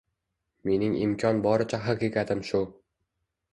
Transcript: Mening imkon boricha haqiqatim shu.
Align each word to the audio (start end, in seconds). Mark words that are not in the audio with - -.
Mening 0.69 0.95
imkon 1.01 1.43
boricha 1.45 1.81
haqiqatim 1.89 2.43
shu. 2.51 2.65